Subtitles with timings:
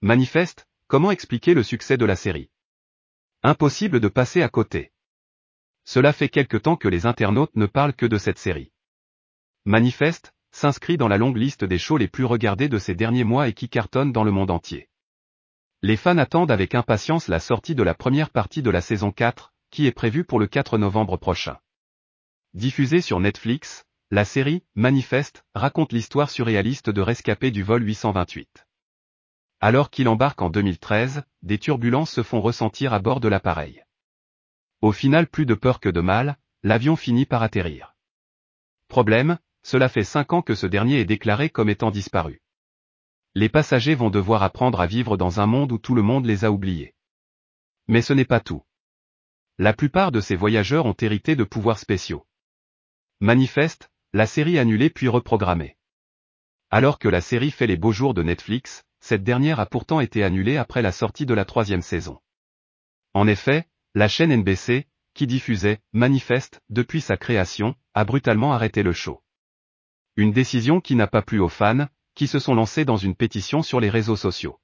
[0.00, 2.50] Manifeste, comment expliquer le succès de la série?
[3.42, 4.92] Impossible de passer à côté.
[5.84, 8.70] Cela fait quelque temps que les internautes ne parlent que de cette série.
[9.64, 13.48] Manifeste s'inscrit dans la longue liste des shows les plus regardés de ces derniers mois
[13.48, 14.88] et qui cartonnent dans le monde entier.
[15.82, 19.52] Les fans attendent avec impatience la sortie de la première partie de la saison 4,
[19.72, 21.58] qui est prévue pour le 4 novembre prochain.
[22.54, 28.67] Diffusée sur Netflix, la série, Manifeste, raconte l'histoire surréaliste de rescapés du vol 828.
[29.60, 33.82] Alors qu'il embarque en 2013, des turbulences se font ressentir à bord de l'appareil.
[34.80, 37.96] Au final plus de peur que de mal, l'avion finit par atterrir.
[38.86, 42.40] Problème, cela fait cinq ans que ce dernier est déclaré comme étant disparu.
[43.34, 46.44] Les passagers vont devoir apprendre à vivre dans un monde où tout le monde les
[46.44, 46.94] a oubliés.
[47.88, 48.62] Mais ce n'est pas tout.
[49.58, 52.26] La plupart de ces voyageurs ont hérité de pouvoirs spéciaux.
[53.20, 55.76] Manifeste, la série annulée puis reprogrammée.
[56.70, 60.22] Alors que la série fait les beaux jours de Netflix, cette dernière a pourtant été
[60.22, 62.20] annulée après la sortie de la troisième saison.
[63.14, 68.92] En effet, la chaîne NBC, qui diffusait Manifeste depuis sa création, a brutalement arrêté le
[68.92, 69.24] show.
[70.16, 73.62] Une décision qui n'a pas plu aux fans, qui se sont lancés dans une pétition
[73.62, 74.60] sur les réseaux sociaux.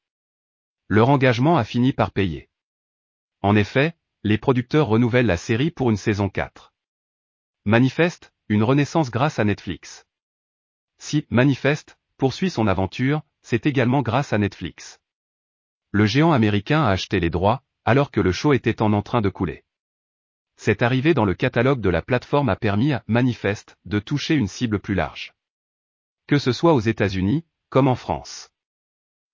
[0.88, 2.50] Leur engagement a fini par payer.
[3.40, 6.74] En effet, les producteurs renouvellent la série pour une saison 4.
[7.64, 10.04] Manifeste, une renaissance grâce à Netflix.
[10.98, 15.00] Si Manifeste poursuit son aventure, c'est également grâce à Netflix.
[15.92, 19.28] Le géant américain a acheté les droits, alors que le show était en, train de
[19.28, 19.64] couler.
[20.56, 24.48] Cette arrivée dans le catalogue de la plateforme a permis à Manifeste de toucher une
[24.48, 25.34] cible plus large.
[26.26, 28.50] Que ce soit aux États-Unis, comme en France.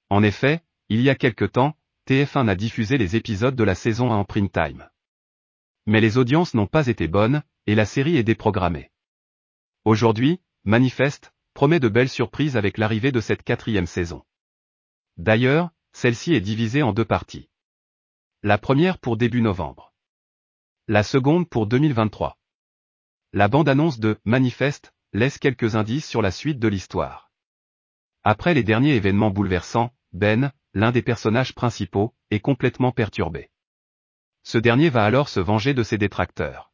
[0.09, 1.77] En effet, il y a quelque temps,
[2.09, 4.91] TF1 a diffusé les épisodes de la saison 1 en prime time.
[5.87, 8.91] Mais les audiences n'ont pas été bonnes, et la série est déprogrammée.
[9.85, 14.25] Aujourd'hui, Manifeste promet de belles surprises avec l'arrivée de cette quatrième saison.
[15.19, 17.51] D'ailleurs, celle-ci est divisée en deux parties.
[18.43, 19.93] La première pour début novembre.
[20.89, 22.39] La seconde pour 2023.
[23.35, 27.31] La bande-annonce de Manifeste laisse quelques indices sur la suite de l'histoire.
[28.23, 33.51] Après les derniers événements bouleversants, Ben, l'un des personnages principaux, est complètement perturbé.
[34.45, 36.70] Ce dernier va alors se venger de ses détracteurs.